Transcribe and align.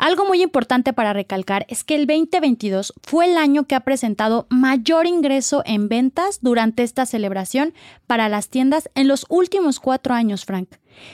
Algo 0.00 0.24
muy 0.24 0.42
importante 0.42 0.94
para 0.94 1.12
recalcar 1.12 1.66
es 1.68 1.84
que 1.84 1.94
el 1.94 2.06
2022 2.06 2.94
fue 3.02 3.26
el 3.30 3.36
año 3.36 3.66
que 3.66 3.74
ha 3.74 3.80
presentado 3.80 4.46
mayor 4.48 5.06
ingreso 5.06 5.62
en 5.66 5.90
ventas 5.90 6.38
durante 6.40 6.84
esta 6.84 7.04
celebración 7.04 7.74
para 8.06 8.30
las 8.30 8.48
tiendas 8.48 8.88
en 8.94 9.08
los 9.08 9.26
últimos 9.28 9.78
cuatro 9.78 10.14
años, 10.14 10.46
Frank. 10.46 10.70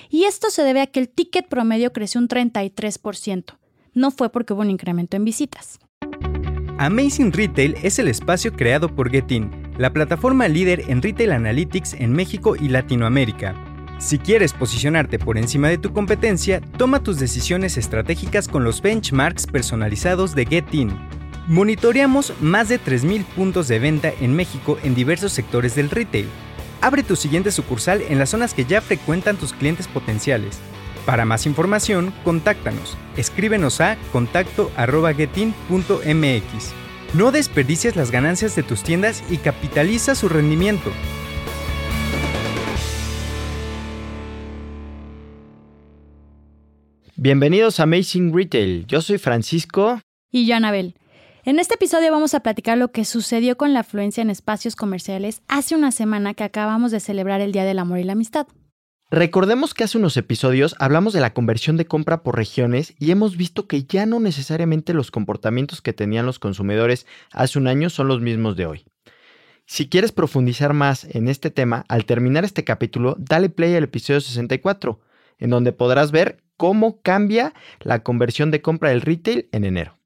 Y 0.08 0.22
esto 0.22 0.50
se 0.50 0.62
debe 0.62 0.82
a 0.82 0.86
que 0.86 1.00
el 1.00 1.08
ticket 1.08 1.48
promedio 1.48 1.92
creció 1.92 2.20
un 2.20 2.28
33%. 2.28 3.56
No 3.92 4.12
fue 4.12 4.30
porque 4.30 4.52
hubo 4.52 4.60
un 4.60 4.70
incremento 4.70 5.16
en 5.16 5.24
visitas. 5.24 5.80
Amazing 6.78 7.32
Retail 7.32 7.74
es 7.82 7.98
el 7.98 8.06
espacio 8.06 8.52
creado 8.52 8.94
por 8.94 9.10
Getin, 9.10 9.50
la 9.78 9.92
plataforma 9.92 10.46
líder 10.46 10.84
en 10.86 11.02
Retail 11.02 11.32
Analytics 11.32 11.94
en 11.94 12.12
México 12.12 12.54
y 12.54 12.68
Latinoamérica 12.68 13.65
si 13.98 14.18
quieres 14.18 14.52
posicionarte 14.52 15.18
por 15.18 15.38
encima 15.38 15.68
de 15.68 15.78
tu 15.78 15.92
competencia, 15.92 16.60
toma 16.76 17.02
tus 17.02 17.18
decisiones 17.18 17.78
estratégicas 17.78 18.46
con 18.46 18.62
los 18.62 18.82
benchmarks 18.82 19.46
personalizados 19.46 20.34
de 20.34 20.44
GetIn. 20.44 20.92
Monitoreamos 21.48 22.34
más 22.40 22.68
de 22.68 22.78
3.000 22.78 23.24
puntos 23.24 23.68
de 23.68 23.78
venta 23.78 24.12
en 24.20 24.34
México 24.34 24.78
en 24.82 24.94
diversos 24.94 25.32
sectores 25.32 25.74
del 25.74 25.90
retail. 25.90 26.28
Abre 26.82 27.02
tu 27.02 27.16
siguiente 27.16 27.50
sucursal 27.50 28.02
en 28.08 28.18
las 28.18 28.30
zonas 28.30 28.52
que 28.52 28.66
ya 28.66 28.82
frecuentan 28.82 29.36
tus 29.36 29.54
clientes 29.54 29.88
potenciales. 29.88 30.58
Para 31.06 31.24
más 31.24 31.46
información, 31.46 32.12
contáctanos. 32.24 32.98
Escríbenos 33.16 33.80
a 33.80 33.96
contacto.getin.mx. 34.12 36.74
No 37.14 37.32
desperdicies 37.32 37.96
las 37.96 38.10
ganancias 38.10 38.54
de 38.56 38.62
tus 38.62 38.82
tiendas 38.82 39.24
y 39.30 39.38
capitaliza 39.38 40.14
su 40.14 40.28
rendimiento. 40.28 40.90
Bienvenidos 47.18 47.80
a 47.80 47.84
Amazing 47.84 48.36
Retail. 48.36 48.84
Yo 48.86 49.00
soy 49.00 49.16
Francisco. 49.16 50.02
Y 50.30 50.46
yo, 50.46 50.54
Anabel. 50.54 50.96
En 51.44 51.58
este 51.58 51.76
episodio 51.76 52.12
vamos 52.12 52.34
a 52.34 52.40
platicar 52.40 52.76
lo 52.76 52.92
que 52.92 53.06
sucedió 53.06 53.56
con 53.56 53.72
la 53.72 53.80
afluencia 53.80 54.20
en 54.20 54.28
espacios 54.28 54.76
comerciales 54.76 55.40
hace 55.48 55.74
una 55.74 55.92
semana 55.92 56.34
que 56.34 56.44
acabamos 56.44 56.90
de 56.90 57.00
celebrar 57.00 57.40
el 57.40 57.52
Día 57.52 57.64
del 57.64 57.78
Amor 57.78 58.00
y 58.00 58.04
la 58.04 58.12
Amistad. 58.12 58.46
Recordemos 59.10 59.72
que 59.72 59.84
hace 59.84 59.96
unos 59.96 60.18
episodios 60.18 60.76
hablamos 60.78 61.14
de 61.14 61.20
la 61.20 61.32
conversión 61.32 61.78
de 61.78 61.86
compra 61.86 62.22
por 62.22 62.36
regiones 62.36 62.94
y 62.98 63.10
hemos 63.12 63.38
visto 63.38 63.66
que 63.66 63.84
ya 63.84 64.04
no 64.04 64.20
necesariamente 64.20 64.92
los 64.92 65.10
comportamientos 65.10 65.80
que 65.80 65.94
tenían 65.94 66.26
los 66.26 66.38
consumidores 66.38 67.06
hace 67.32 67.58
un 67.58 67.66
año 67.66 67.88
son 67.88 68.08
los 68.08 68.20
mismos 68.20 68.56
de 68.56 68.66
hoy. 68.66 68.84
Si 69.64 69.88
quieres 69.88 70.12
profundizar 70.12 70.74
más 70.74 71.04
en 71.04 71.28
este 71.28 71.50
tema, 71.50 71.86
al 71.88 72.04
terminar 72.04 72.44
este 72.44 72.62
capítulo, 72.62 73.16
dale 73.18 73.48
play 73.48 73.74
al 73.74 73.84
episodio 73.84 74.20
64, 74.20 75.00
en 75.38 75.48
donde 75.48 75.72
podrás 75.72 76.12
ver 76.12 76.45
cómo 76.56 77.00
cambia 77.02 77.54
la 77.80 78.02
conversión 78.02 78.50
de 78.50 78.62
compra 78.62 78.90
del 78.90 79.02
retail 79.02 79.48
en 79.52 79.64
enero. 79.64 79.98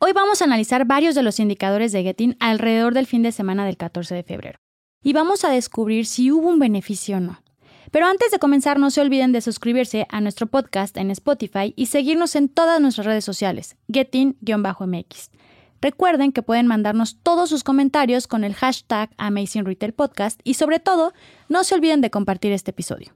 Hoy 0.00 0.12
vamos 0.12 0.42
a 0.42 0.46
analizar 0.46 0.84
varios 0.84 1.14
de 1.14 1.22
los 1.22 1.38
indicadores 1.38 1.92
de 1.92 2.02
Getting 2.02 2.36
alrededor 2.40 2.92
del 2.92 3.06
fin 3.06 3.22
de 3.22 3.30
semana 3.30 3.64
del 3.64 3.76
14 3.76 4.14
de 4.14 4.24
febrero. 4.24 4.58
Y 5.02 5.12
vamos 5.12 5.44
a 5.44 5.50
descubrir 5.50 6.06
si 6.06 6.30
hubo 6.32 6.48
un 6.48 6.58
beneficio 6.58 7.18
o 7.18 7.20
no. 7.20 7.42
Pero 7.92 8.06
antes 8.06 8.30
de 8.30 8.38
comenzar, 8.38 8.78
no 8.78 8.90
se 8.90 9.00
olviden 9.00 9.32
de 9.32 9.40
suscribirse 9.40 10.06
a 10.08 10.20
nuestro 10.20 10.46
podcast 10.46 10.96
en 10.96 11.10
Spotify 11.10 11.72
y 11.76 11.86
seguirnos 11.86 12.34
en 12.36 12.48
todas 12.48 12.80
nuestras 12.80 13.06
redes 13.06 13.24
sociales, 13.24 13.76
getting-mx. 13.88 15.30
Recuerden 15.80 16.32
que 16.32 16.42
pueden 16.42 16.66
mandarnos 16.66 17.18
todos 17.22 17.50
sus 17.50 17.64
comentarios 17.64 18.26
con 18.26 18.44
el 18.44 18.54
hashtag 18.54 19.10
Amazing 19.18 19.66
Retail 19.66 19.92
Podcast 19.92 20.40
y 20.42 20.54
sobre 20.54 20.80
todo, 20.80 21.12
no 21.48 21.64
se 21.64 21.74
olviden 21.74 22.00
de 22.00 22.10
compartir 22.10 22.52
este 22.52 22.70
episodio. 22.70 23.12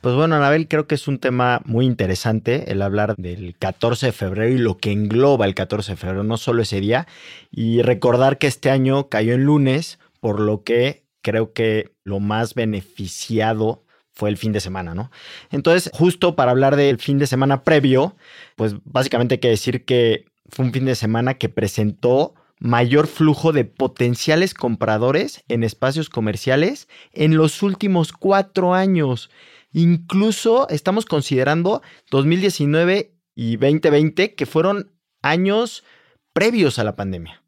Pues 0.00 0.14
bueno, 0.14 0.36
Anabel, 0.36 0.66
creo 0.66 0.86
que 0.86 0.94
es 0.94 1.08
un 1.08 1.18
tema 1.18 1.60
muy 1.66 1.84
interesante 1.84 2.72
el 2.72 2.80
hablar 2.80 3.16
del 3.16 3.54
14 3.58 4.06
de 4.06 4.12
febrero 4.12 4.48
y 4.48 4.56
lo 4.56 4.78
que 4.78 4.92
engloba 4.92 5.44
el 5.44 5.54
14 5.54 5.92
de 5.92 5.96
febrero, 5.96 6.24
no 6.24 6.38
solo 6.38 6.62
ese 6.62 6.80
día, 6.80 7.06
y 7.50 7.82
recordar 7.82 8.38
que 8.38 8.46
este 8.46 8.70
año 8.70 9.10
cayó 9.10 9.34
en 9.34 9.44
lunes, 9.44 9.98
por 10.20 10.40
lo 10.40 10.64
que 10.64 11.04
creo 11.20 11.52
que 11.52 11.92
lo 12.02 12.18
más 12.18 12.54
beneficiado 12.54 13.84
fue 14.10 14.30
el 14.30 14.38
fin 14.38 14.52
de 14.52 14.60
semana, 14.60 14.94
¿no? 14.94 15.10
Entonces, 15.50 15.90
justo 15.92 16.34
para 16.34 16.50
hablar 16.50 16.76
del 16.76 16.98
fin 16.98 17.18
de 17.18 17.26
semana 17.26 17.62
previo, 17.62 18.16
pues 18.56 18.76
básicamente 18.84 19.34
hay 19.34 19.40
que 19.40 19.48
decir 19.48 19.84
que 19.84 20.24
fue 20.48 20.64
un 20.64 20.72
fin 20.72 20.86
de 20.86 20.94
semana 20.94 21.34
que 21.34 21.50
presentó 21.50 22.34
mayor 22.58 23.06
flujo 23.06 23.52
de 23.52 23.64
potenciales 23.64 24.54
compradores 24.54 25.44
en 25.48 25.62
espacios 25.62 26.08
comerciales 26.08 26.88
en 27.12 27.36
los 27.36 27.62
últimos 27.62 28.12
cuatro 28.12 28.74
años. 28.74 29.30
Incluso 29.72 30.68
estamos 30.68 31.06
considerando 31.06 31.82
2019 32.10 33.14
y 33.34 33.56
2020, 33.56 34.34
que 34.34 34.46
fueron 34.46 34.92
años 35.22 35.84
previos 36.32 36.78
a 36.78 36.84
la 36.84 36.96
pandemia. 36.96 37.42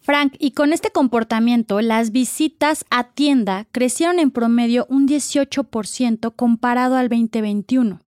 Frank, 0.00 0.34
y 0.38 0.50
con 0.50 0.74
este 0.74 0.90
comportamiento, 0.90 1.80
las 1.80 2.10
visitas 2.10 2.84
a 2.90 3.14
tienda 3.14 3.66
crecieron 3.72 4.18
en 4.18 4.30
promedio 4.30 4.86
un 4.90 5.08
18% 5.08 6.34
comparado 6.36 6.96
al 6.96 7.08
2021, 7.08 8.02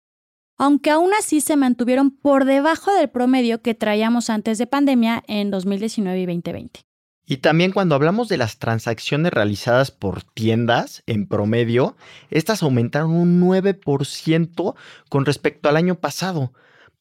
aunque 0.59 0.91
aún 0.91 1.13
así 1.17 1.41
se 1.41 1.57
mantuvieron 1.57 2.11
por 2.11 2.47
debajo 2.47 2.93
del 2.93 3.11
promedio 3.11 3.63
que 3.63 3.75
traíamos 3.75 4.29
antes 4.29 4.59
de 4.59 4.67
pandemia 4.67 5.23
en 5.29 5.53
2019 5.53 6.19
y 6.19 6.27
2020. 6.27 6.81
Y 7.27 7.39
también 7.39 7.73
cuando 7.73 7.95
hablamos 7.95 8.29
de 8.29 8.37
las 8.37 8.59
transacciones 8.59 9.33
realizadas 9.33 9.91
por 9.91 10.23
tiendas 10.23 11.03
en 11.07 11.27
promedio, 11.27 11.97
estas 12.31 12.63
aumentaron 12.63 13.13
un 13.13 13.41
9% 13.41 14.75
con 15.09 15.25
respecto 15.25 15.69
al 15.69 15.77
año 15.77 15.95
pasado, 15.95 16.53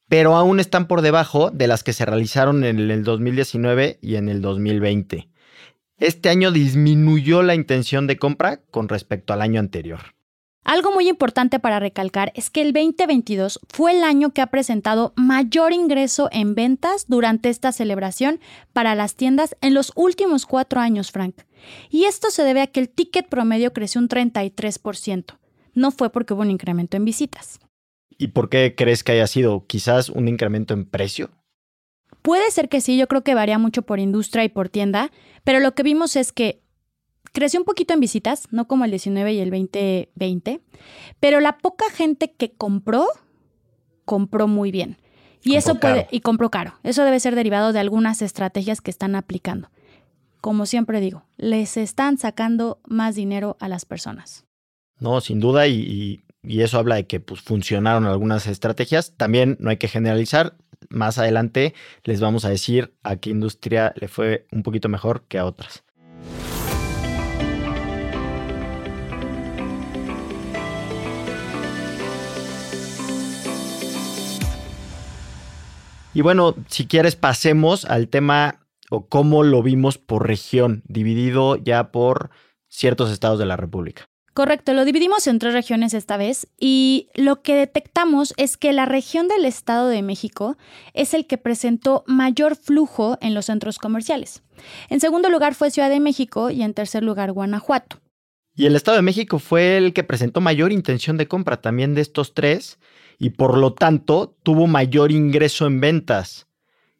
pero 0.07 0.35
aún 0.35 0.59
están 0.59 0.87
por 0.87 1.01
debajo 1.01 1.51
de 1.51 1.67
las 1.67 1.83
que 1.83 1.91
se 1.91 2.05
realizaron 2.05 2.63
en 2.63 2.79
el 2.79 3.03
2019 3.03 3.99
y 4.01 4.15
en 4.15 4.29
el 4.29 4.41
2020. 4.41 5.27
Este 5.97 6.29
año 6.29 6.51
disminuyó 6.51 7.43
la 7.43 7.55
intención 7.55 8.07
de 8.07 8.17
compra 8.17 8.61
con 8.71 8.87
respecto 8.87 9.33
al 9.33 9.41
año 9.41 9.59
anterior. 9.59 9.99
Algo 10.63 10.93
muy 10.93 11.09
importante 11.09 11.59
para 11.59 11.79
recalcar 11.79 12.31
es 12.35 12.49
que 12.49 12.61
el 12.61 12.71
2022 12.71 13.59
fue 13.67 13.91
el 13.91 14.03
año 14.03 14.33
que 14.33 14.41
ha 14.41 14.47
presentado 14.47 15.13
mayor 15.17 15.73
ingreso 15.73 16.29
en 16.31 16.55
ventas 16.55 17.05
durante 17.07 17.49
esta 17.49 17.73
celebración 17.73 18.39
para 18.71 18.95
las 18.95 19.15
tiendas 19.15 19.57
en 19.59 19.73
los 19.73 19.91
últimos 19.95 20.45
cuatro 20.45 20.79
años, 20.79 21.11
Frank. 21.11 21.35
Y 21.89 22.05
esto 22.05 22.29
se 22.31 22.43
debe 22.43 22.61
a 22.61 22.67
que 22.67 22.79
el 22.79 22.89
ticket 22.89 23.27
promedio 23.27 23.73
creció 23.73 23.99
un 23.99 24.07
33%. 24.07 25.37
No 25.73 25.91
fue 25.91 26.11
porque 26.11 26.33
hubo 26.33 26.43
un 26.43 26.51
incremento 26.51 26.95
en 26.95 27.05
visitas. 27.05 27.59
¿Y 28.17 28.27
por 28.27 28.49
qué 28.49 28.73
crees 28.75 29.03
que 29.03 29.13
haya 29.13 29.27
sido 29.27 29.65
quizás 29.67 30.09
un 30.09 30.29
incremento 30.29 30.73
en 30.73 30.85
precio? 30.85 31.31
Puede 32.21 32.49
ser 32.51 32.69
que 32.69 32.79
sí, 32.79 32.97
yo 32.97 33.07
creo 33.09 33.23
que 33.23 33.35
varía 33.35 33.57
mucho 33.57 33.81
por 33.81 33.99
industria 33.99 34.45
y 34.45 34.49
por 34.49 34.69
tienda, 34.69 35.11
pero 35.43 35.59
lo 35.59 35.75
que 35.75 35.83
vimos 35.83 36.15
es 36.15 36.31
que 36.31 36.62
Creció 37.33 37.59
un 37.59 37.65
poquito 37.65 37.95
en 37.95 37.99
visitas, 37.99 38.47
no 38.51 38.67
como 38.67 38.85
el 38.85 38.91
19 38.91 39.33
y 39.33 39.39
el 39.39 39.49
2020, 39.49 40.61
pero 41.19 41.39
la 41.39 41.57
poca 41.57 41.85
gente 41.91 42.31
que 42.31 42.51
compró, 42.51 43.07
compró 44.05 44.47
muy 44.47 44.71
bien. 44.71 44.97
Y 45.43 45.55
eso 45.55 45.75
puede, 45.75 46.07
y 46.11 46.21
compró 46.21 46.51
caro. 46.51 46.75
Eso 46.83 47.03
debe 47.03 47.19
ser 47.19 47.35
derivado 47.35 47.73
de 47.73 47.79
algunas 47.79 48.21
estrategias 48.21 48.81
que 48.81 48.91
están 48.91 49.15
aplicando. 49.15 49.69
Como 50.41 50.67
siempre 50.67 51.01
digo, 51.01 51.23
les 51.37 51.75
están 51.75 52.19
sacando 52.19 52.79
más 52.85 53.15
dinero 53.15 53.57
a 53.59 53.67
las 53.67 53.85
personas. 53.85 54.45
No, 54.99 55.19
sin 55.19 55.39
duda, 55.39 55.67
y, 55.67 56.23
eso 56.43 56.77
habla 56.77 56.95
de 56.95 57.07
que 57.07 57.19
pues, 57.19 57.41
funcionaron 57.41 58.05
algunas 58.05 58.45
estrategias. 58.45 59.15
También 59.17 59.57
no 59.59 59.71
hay 59.71 59.77
que 59.77 59.87
generalizar. 59.87 60.55
Más 60.89 61.17
adelante 61.17 61.73
les 62.03 62.21
vamos 62.21 62.45
a 62.45 62.49
decir 62.49 62.93
a 63.01 63.15
qué 63.15 63.31
industria 63.31 63.91
le 63.95 64.07
fue 64.07 64.45
un 64.51 64.61
poquito 64.61 64.87
mejor 64.87 65.23
que 65.27 65.39
a 65.39 65.45
otras. 65.45 65.83
Y 76.13 76.21
bueno, 76.21 76.55
si 76.67 76.85
quieres 76.85 77.15
pasemos 77.15 77.85
al 77.85 78.07
tema 78.07 78.59
o 78.89 79.07
cómo 79.07 79.43
lo 79.43 79.63
vimos 79.63 79.97
por 79.97 80.27
región, 80.27 80.83
dividido 80.87 81.55
ya 81.55 81.91
por 81.91 82.29
ciertos 82.67 83.11
estados 83.11 83.39
de 83.39 83.45
la 83.45 83.57
República. 83.57 84.05
Correcto, 84.33 84.73
lo 84.73 84.83
dividimos 84.83 85.27
en 85.27 85.37
tres 85.37 85.53
regiones 85.53 85.93
esta 85.93 86.17
vez 86.17 86.47
y 86.59 87.07
lo 87.13 87.43
que 87.43 87.55
detectamos 87.55 88.33
es 88.37 88.57
que 88.57 88.73
la 88.73 88.85
región 88.85 89.27
del 89.27 89.45
Estado 89.45 89.87
de 89.89 90.01
México 90.01 90.57
es 90.93 91.13
el 91.13 91.27
que 91.27 91.37
presentó 91.37 92.03
mayor 92.07 92.55
flujo 92.55 93.17
en 93.21 93.35
los 93.35 93.45
centros 93.45 93.77
comerciales. 93.77 94.41
En 94.89 94.99
segundo 94.99 95.29
lugar 95.29 95.53
fue 95.53 95.69
Ciudad 95.69 95.89
de 95.89 95.99
México 95.99 96.49
y 96.49 96.63
en 96.63 96.73
tercer 96.73 97.03
lugar 97.03 97.31
Guanajuato. 97.31 97.99
Y 98.55 98.65
el 98.65 98.75
Estado 98.75 98.97
de 98.97 99.03
México 99.03 99.37
fue 99.37 99.77
el 99.77 99.93
que 99.93 100.03
presentó 100.03 100.41
mayor 100.41 100.71
intención 100.71 101.17
de 101.17 101.27
compra 101.27 101.61
también 101.61 101.93
de 101.93 102.01
estos 102.01 102.33
tres 102.33 102.79
y 103.19 103.31
por 103.31 103.57
lo 103.57 103.73
tanto 103.73 104.35
tuvo 104.43 104.67
mayor 104.67 105.11
ingreso 105.11 105.65
en 105.65 105.79
ventas. 105.79 106.47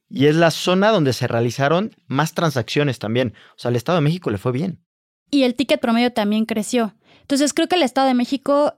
y 0.09 0.27
es 0.27 0.35
la 0.35 0.51
zona 0.51 0.89
donde 0.91 1.11
se 1.11 1.27
realizaron 1.27 1.95
más 2.05 2.33
transacciones 2.35 2.99
también. 2.99 3.33
O 3.51 3.59
sea, 3.59 3.69
al 3.69 3.75
Estado 3.75 3.97
de 3.97 4.03
México 4.03 4.29
le 4.29 4.37
fue 4.37 4.51
bien. 4.51 4.79
Y 5.31 5.41
el 5.41 5.55
ticket 5.55 5.79
promedio 5.81 6.13
también 6.13 6.45
creció. 6.45 6.93
Entonces 7.21 7.51
creo 7.53 7.67
que 7.67 7.75
el 7.77 7.81
Estado 7.81 8.07
de 8.07 8.13
México 8.13 8.75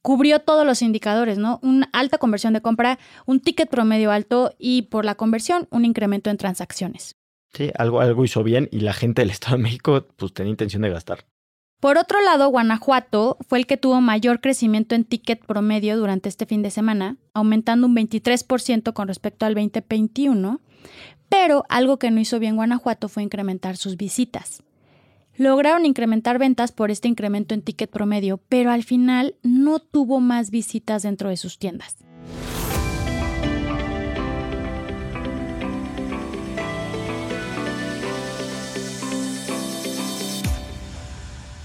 cubrió 0.00 0.38
todos 0.38 0.64
los 0.64 0.80
indicadores, 0.80 1.36
¿no? 1.36 1.58
Una 1.62 1.90
alta 1.92 2.16
conversión 2.16 2.54
de 2.54 2.62
compra, 2.62 2.98
un 3.26 3.40
ticket 3.40 3.68
promedio 3.68 4.10
alto 4.10 4.54
y 4.58 4.82
por 4.82 5.04
la 5.04 5.16
conversión 5.16 5.68
un 5.70 5.84
incremento 5.84 6.30
en 6.30 6.38
transacciones. 6.38 7.16
Sí, 7.52 7.70
algo, 7.76 8.00
algo 8.00 8.24
hizo 8.24 8.42
bien 8.42 8.70
y 8.72 8.80
la 8.80 8.94
gente 8.94 9.20
del 9.20 9.30
Estado 9.30 9.56
de 9.56 9.64
México 9.64 10.06
pues 10.16 10.32
tenía 10.32 10.52
intención 10.52 10.80
de 10.82 10.90
gastar. 10.90 11.26
Por 11.80 11.96
otro 11.96 12.20
lado, 12.20 12.48
Guanajuato 12.48 13.36
fue 13.48 13.58
el 13.58 13.66
que 13.66 13.76
tuvo 13.76 14.00
mayor 14.00 14.40
crecimiento 14.40 14.96
en 14.96 15.04
ticket 15.04 15.44
promedio 15.44 15.96
durante 15.96 16.28
este 16.28 16.44
fin 16.44 16.60
de 16.62 16.72
semana, 16.72 17.16
aumentando 17.34 17.86
un 17.86 17.94
23% 17.94 18.92
con 18.92 19.06
respecto 19.06 19.46
al 19.46 19.54
2021, 19.54 20.60
pero 21.28 21.64
algo 21.68 21.98
que 21.98 22.10
no 22.10 22.18
hizo 22.18 22.40
bien 22.40 22.56
Guanajuato 22.56 23.08
fue 23.08 23.22
incrementar 23.22 23.76
sus 23.76 23.96
visitas. 23.96 24.64
Lograron 25.36 25.86
incrementar 25.86 26.40
ventas 26.40 26.72
por 26.72 26.90
este 26.90 27.06
incremento 27.06 27.54
en 27.54 27.62
ticket 27.62 27.90
promedio, 27.90 28.40
pero 28.48 28.72
al 28.72 28.82
final 28.82 29.36
no 29.44 29.78
tuvo 29.78 30.18
más 30.18 30.50
visitas 30.50 31.04
dentro 31.04 31.28
de 31.28 31.36
sus 31.36 31.60
tiendas. 31.60 31.96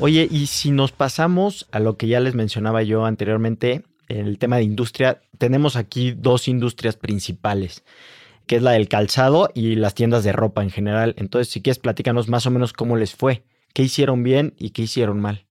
Oye, 0.06 0.28
y 0.30 0.48
si 0.48 0.72
nos 0.72 0.92
pasamos 0.92 1.66
a 1.72 1.80
lo 1.80 1.96
que 1.96 2.10
ya 2.10 2.20
les 2.20 2.36
mencionaba 2.36 2.84
yo 2.84 3.06
anteriormente, 3.06 3.86
el 4.10 4.38
tema 4.38 4.58
de 4.58 4.64
industria, 4.64 5.22
tenemos 5.38 5.78
aquí 5.78 6.12
dos 6.12 6.50
industrias 6.50 6.98
principales, 6.98 7.86
que 8.46 8.58
es 8.58 8.62
la 8.62 8.72
del 8.72 8.90
calzado 8.90 9.50
y 9.56 9.76
las 9.76 9.96
tiendas 9.96 10.26
de 10.26 10.34
ropa 10.34 10.62
en 10.62 10.72
general. 10.72 11.16
Entonces, 11.18 11.54
si 11.54 11.62
quieres, 11.62 11.80
platícanos 11.80 12.28
más 12.28 12.46
o 12.46 12.52
menos 12.52 12.74
cómo 12.74 12.98
les 12.98 13.16
fue, 13.16 13.46
qué 13.74 13.84
hicieron 13.84 14.24
bien 14.24 14.56
y 14.58 14.72
qué 14.72 14.82
hicieron 14.82 15.22
mal. 15.22 15.46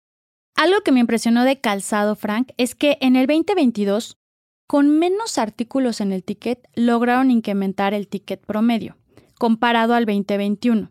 Algo 0.55 0.83
que 0.83 0.93
me 0.93 1.01
impresionó 1.01 1.45
de 1.45 1.59
calzado, 1.59 2.15
Frank, 2.15 2.51
es 2.59 2.75
que 2.75 2.99
en 3.01 3.17
el 3.17 3.27
2022, 3.27 4.19
con 4.67 4.99
menos 4.99 5.39
artículos 5.39 6.03
en 6.03 6.13
el 6.13 6.25
ticket, 6.25 6.69
lograron 6.75 7.31
incrementar 7.31 7.95
el 7.95 8.07
ticket 8.07 8.45
promedio, 8.45 8.99
comparado 9.39 9.95
al 9.95 10.05
2021. 10.05 10.91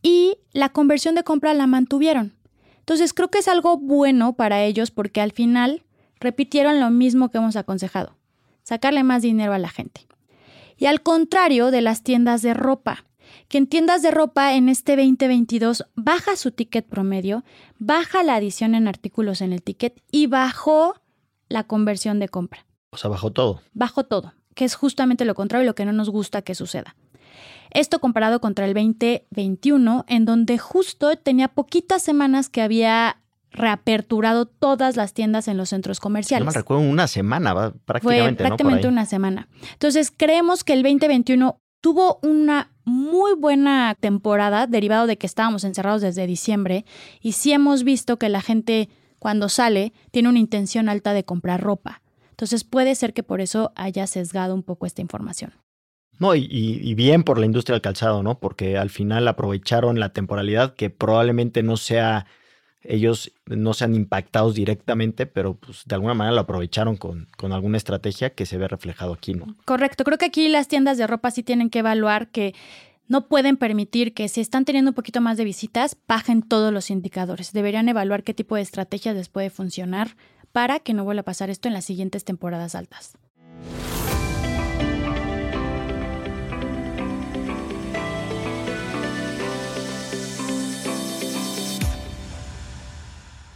Y 0.00 0.38
la 0.54 0.70
conversión 0.70 1.14
de 1.14 1.24
compra 1.24 1.52
la 1.52 1.66
mantuvieron. 1.66 2.39
Entonces 2.90 3.14
creo 3.14 3.30
que 3.30 3.38
es 3.38 3.46
algo 3.46 3.76
bueno 3.76 4.32
para 4.32 4.64
ellos 4.64 4.90
porque 4.90 5.20
al 5.20 5.30
final 5.30 5.84
repitieron 6.18 6.80
lo 6.80 6.90
mismo 6.90 7.30
que 7.30 7.38
hemos 7.38 7.54
aconsejado, 7.54 8.16
sacarle 8.64 9.04
más 9.04 9.22
dinero 9.22 9.52
a 9.52 9.60
la 9.60 9.68
gente. 9.68 10.08
Y 10.76 10.86
al 10.86 11.00
contrario 11.00 11.70
de 11.70 11.82
las 11.82 12.02
tiendas 12.02 12.42
de 12.42 12.52
ropa, 12.52 13.04
que 13.46 13.58
en 13.58 13.68
tiendas 13.68 14.02
de 14.02 14.10
ropa 14.10 14.54
en 14.54 14.68
este 14.68 14.96
2022 14.96 15.86
baja 15.94 16.34
su 16.34 16.50
ticket 16.50 16.84
promedio, 16.84 17.44
baja 17.78 18.24
la 18.24 18.34
adición 18.34 18.74
en 18.74 18.88
artículos 18.88 19.40
en 19.40 19.52
el 19.52 19.62
ticket 19.62 20.02
y 20.10 20.26
bajó 20.26 20.96
la 21.48 21.62
conversión 21.68 22.18
de 22.18 22.28
compra. 22.28 22.66
O 22.90 22.96
sea, 22.96 23.08
bajó 23.08 23.30
todo. 23.30 23.62
Bajó 23.72 24.02
todo, 24.02 24.34
que 24.56 24.64
es 24.64 24.74
justamente 24.74 25.24
lo 25.24 25.36
contrario 25.36 25.62
y 25.62 25.68
lo 25.68 25.76
que 25.76 25.84
no 25.84 25.92
nos 25.92 26.10
gusta 26.10 26.42
que 26.42 26.56
suceda. 26.56 26.96
Esto 27.70 28.00
comparado 28.00 28.40
contra 28.40 28.66
el 28.66 28.74
2021, 28.74 30.04
en 30.08 30.24
donde 30.24 30.58
justo 30.58 31.16
tenía 31.16 31.48
poquitas 31.48 32.02
semanas 32.02 32.48
que 32.48 32.62
había 32.62 33.18
reaperturado 33.52 34.46
todas 34.46 34.96
las 34.96 35.12
tiendas 35.12 35.48
en 35.48 35.56
los 35.56 35.70
centros 35.70 36.00
comerciales. 36.00 36.44
No 36.44 36.52
me 36.52 36.56
recuerdo 36.56 36.82
una 36.82 37.08
semana, 37.08 37.72
prácticamente. 37.84 38.42
Fue 38.42 38.48
prácticamente 38.48 38.88
una 38.88 39.06
semana. 39.06 39.48
Entonces, 39.72 40.12
creemos 40.16 40.64
que 40.64 40.72
el 40.72 40.82
2021 40.82 41.60
tuvo 41.80 42.18
una 42.22 42.70
muy 42.84 43.34
buena 43.34 43.96
temporada, 43.98 44.66
derivado 44.66 45.06
de 45.06 45.16
que 45.16 45.26
estábamos 45.26 45.64
encerrados 45.64 46.02
desde 46.02 46.26
diciembre, 46.26 46.84
y 47.20 47.32
sí 47.32 47.52
hemos 47.52 47.84
visto 47.84 48.18
que 48.18 48.28
la 48.28 48.40
gente 48.40 48.88
cuando 49.18 49.48
sale 49.48 49.92
tiene 50.10 50.28
una 50.28 50.38
intención 50.38 50.88
alta 50.88 51.12
de 51.12 51.24
comprar 51.24 51.60
ropa. 51.60 52.02
Entonces 52.30 52.64
puede 52.64 52.94
ser 52.94 53.12
que 53.12 53.22
por 53.22 53.40
eso 53.40 53.72
haya 53.76 54.06
sesgado 54.06 54.54
un 54.54 54.62
poco 54.62 54.86
esta 54.86 55.02
información. 55.02 55.52
No, 56.20 56.34
y, 56.34 56.94
bien 56.94 57.24
por 57.24 57.38
la 57.38 57.46
industria 57.46 57.72
del 57.74 57.80
calzado, 57.80 58.22
¿no? 58.22 58.38
Porque 58.38 58.76
al 58.76 58.90
final 58.90 59.26
aprovecharon 59.26 59.98
la 59.98 60.10
temporalidad 60.10 60.74
que 60.74 60.90
probablemente 60.90 61.62
no 61.62 61.78
sea, 61.78 62.26
ellos 62.82 63.32
no 63.46 63.72
sean 63.72 63.94
impactados 63.94 64.54
directamente, 64.54 65.24
pero 65.24 65.54
pues 65.54 65.82
de 65.86 65.94
alguna 65.94 66.12
manera 66.12 66.34
lo 66.34 66.42
aprovecharon 66.42 66.98
con, 66.98 67.28
con 67.38 67.52
alguna 67.52 67.78
estrategia 67.78 68.34
que 68.34 68.44
se 68.44 68.58
ve 68.58 68.68
reflejado 68.68 69.14
aquí, 69.14 69.32
¿no? 69.32 69.56
Correcto, 69.64 70.04
creo 70.04 70.18
que 70.18 70.26
aquí 70.26 70.50
las 70.50 70.68
tiendas 70.68 70.98
de 70.98 71.06
ropa 71.06 71.30
sí 71.30 71.42
tienen 71.42 71.70
que 71.70 71.78
evaluar 71.78 72.28
que 72.28 72.54
no 73.08 73.26
pueden 73.26 73.56
permitir 73.56 74.12
que 74.12 74.28
si 74.28 74.42
están 74.42 74.66
teniendo 74.66 74.90
un 74.90 74.94
poquito 74.94 75.22
más 75.22 75.38
de 75.38 75.44
visitas, 75.44 75.96
bajen 76.06 76.42
todos 76.42 76.70
los 76.70 76.90
indicadores. 76.90 77.54
Deberían 77.54 77.88
evaluar 77.88 78.24
qué 78.24 78.34
tipo 78.34 78.56
de 78.56 78.62
estrategias 78.62 79.16
les 79.16 79.30
puede 79.30 79.48
funcionar 79.48 80.16
para 80.52 80.80
que 80.80 80.92
no 80.92 81.02
vuelva 81.02 81.22
a 81.22 81.24
pasar 81.24 81.48
esto 81.48 81.66
en 81.66 81.74
las 81.74 81.86
siguientes 81.86 82.24
temporadas 82.24 82.74
altas. 82.74 83.16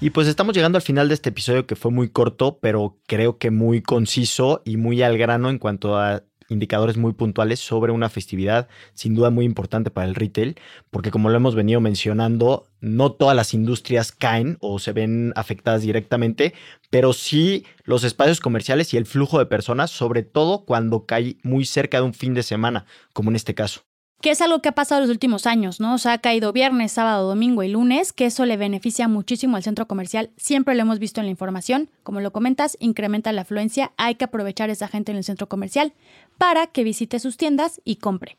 Y 0.05 0.11
pues 0.11 0.29
estamos 0.29 0.55
llegando 0.55 0.77
al 0.77 0.83
final 0.83 1.09
de 1.09 1.15
este 1.15 1.31
episodio 1.31 1.67
que 1.67 1.77
fue 1.77 1.91
muy 1.91 2.11
corto, 2.11 2.59
pero 2.61 2.99
creo 3.07 3.39
que 3.39 3.51
muy 3.51 3.81
conciso 3.81 4.61
y 4.67 4.77
muy 4.77 5.01
al 5.01 5.17
grano 5.17 5.49
en 5.49 5.59
cuanto 5.59 5.97
a 5.97 6.25
indicadores 6.51 6.99
muy 6.99 7.15
puntuales 7.15 7.61
sobre 7.61 7.91
una 7.91 8.11
festividad 8.11 8.69
sin 8.93 9.15
duda 9.15 9.31
muy 9.31 9.47
importante 9.47 9.91
para 9.91 10.07
el 10.07 10.15
retail, 10.15 10.57
porque 10.91 11.11
como 11.11 11.31
lo 11.31 11.37
hemos 11.37 11.55
venido 11.55 11.81
mencionando, 11.81 12.67
no 12.83 13.13
todas 13.13 13.35
las 13.35 13.55
industrias 13.55 14.13
caen 14.13 14.59
o 14.61 14.79
se 14.79 14.93
ven 14.93 15.33
afectadas 15.37 15.81
directamente, 15.81 16.53
pero 16.91 17.15
sí 17.15 17.65
los 17.85 18.05
espacios 18.05 18.41
comerciales 18.41 18.93
y 18.93 18.99
el 18.99 19.07
flujo 19.07 19.39
de 19.39 19.47
personas, 19.47 19.91
sobre 19.91 20.23
todo 20.23 20.67
cuando 20.67 21.07
cae 21.07 21.39
muy 21.43 21.65
cerca 21.65 21.97
de 21.97 22.03
un 22.03 22.13
fin 22.13 22.35
de 22.35 22.43
semana, 22.43 22.85
como 23.15 23.31
en 23.31 23.37
este 23.37 23.55
caso 23.55 23.87
que 24.25 24.31
es 24.31 24.41
algo 24.41 24.63
que 24.63 24.71
ha 24.71 24.73
pasado 24.73 25.03
los 25.03 25.11
últimos 25.11 25.45
años, 25.45 25.81
¿no? 25.81 25.93
O 25.93 25.99
sea, 25.99 26.15
ha 26.15 26.19
caído 26.19 26.51
viernes, 26.55 26.93
sábado, 26.93 27.29
domingo 27.29 27.63
y 27.63 27.69
lunes, 27.69 28.15
que 28.15 28.25
eso 28.25 28.47
le 28.47 28.57
beneficia 28.57 29.07
muchísimo 29.07 29.59
al 29.59 29.63
centro 29.63 29.87
comercial. 29.87 30.31
Siempre 30.39 30.75
lo 30.75 30.81
hemos 30.81 30.99
visto 30.99 31.21
en 31.21 31.27
la 31.27 31.31
información. 31.31 31.91
Como 32.03 32.21
lo 32.21 32.33
comentas, 32.33 32.79
incrementa 32.81 33.33
la 33.33 33.43
afluencia. 33.43 33.93
Hay 33.99 34.15
que 34.15 34.25
aprovechar 34.25 34.71
esa 34.71 34.89
gente 34.89 35.13
en 35.13 35.19
el 35.19 35.25
centro 35.25 35.47
comercial 35.47 35.93
para 36.39 36.67
que 36.69 36.85
visite 36.85 37.19
sus 37.19 37.37
tiendas 37.37 37.83
y 37.85 37.97
compre. 37.97 38.39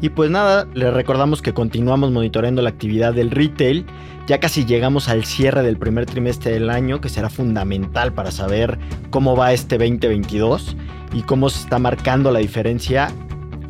Y 0.00 0.08
pues 0.08 0.32
nada, 0.32 0.66
les 0.74 0.92
recordamos 0.92 1.40
que 1.40 1.54
continuamos 1.54 2.10
monitoreando 2.10 2.60
la 2.60 2.70
actividad 2.70 3.14
del 3.14 3.30
retail. 3.30 3.86
Ya 4.26 4.40
casi 4.40 4.64
llegamos 4.64 5.08
al 5.08 5.24
cierre 5.24 5.62
del 5.62 5.78
primer 5.78 6.06
trimestre 6.06 6.50
del 6.50 6.70
año, 6.70 7.00
que 7.00 7.08
será 7.08 7.30
fundamental 7.30 8.12
para 8.12 8.32
saber 8.32 8.80
cómo 9.10 9.36
va 9.36 9.52
este 9.52 9.78
2022 9.78 10.76
y 11.12 11.22
cómo 11.22 11.48
se 11.50 11.60
está 11.60 11.78
marcando 11.78 12.32
la 12.32 12.40
diferencia 12.40 13.14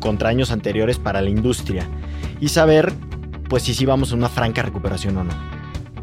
contra 0.03 0.27
años 0.27 0.51
anteriores 0.51 0.99
para 0.99 1.21
la 1.21 1.29
industria 1.29 1.87
y 2.41 2.49
saber 2.49 2.93
pues 3.47 3.63
si 3.63 3.73
sí 3.73 3.85
vamos 3.85 4.11
a 4.11 4.15
una 4.15 4.27
franca 4.27 4.61
recuperación 4.61 5.17
o 5.17 5.23
no. 5.23 5.31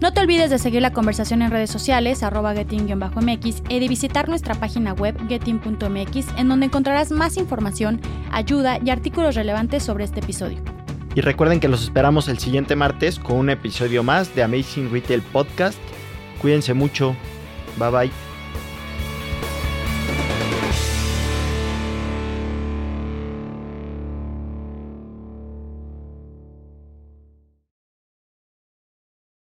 No 0.00 0.14
te 0.14 0.21
olvides 0.21 0.49
de 0.49 0.59
seguir 0.59 0.80
la 0.80 0.95
conversación 0.95 1.42
en 1.42 1.50
redes 1.50 1.69
sociales, 1.69 2.23
arroba 2.23 2.54
getting-mx, 2.54 3.62
y 3.69 3.80
de 3.80 3.88
visitar 3.88 4.30
nuestra 4.30 4.54
página 4.54 4.95
web 4.95 5.14
getting.mx, 5.28 6.38
en 6.38 6.49
donde 6.49 6.66
encontrarás 6.66 7.11
más 7.11 7.37
información, 7.37 8.00
ayuda 8.33 8.78
y 8.83 8.88
artículos 8.88 9.35
relevantes 9.35 9.83
sobre 9.83 10.04
este 10.04 10.21
episodio. 10.21 10.62
Y 11.14 11.21
recuerden 11.21 11.61
que 11.61 11.69
los 11.69 11.83
esperamos 11.83 12.28
el 12.28 12.38
siguiente 12.38 12.76
martes 12.76 13.19
con 13.19 13.37
un 13.37 13.50
episodio 13.50 14.02
más 14.02 14.35
de 14.35 14.42
Amazing 14.42 14.90
Retail 14.90 15.21
Podcast. 15.21 15.78
Cuídense 16.40 16.73
mucho. 16.73 17.14
Bye 17.78 17.90
bye. 17.90 18.30